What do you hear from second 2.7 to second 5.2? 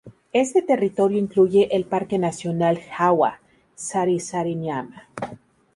Jaua-Sarisariñama.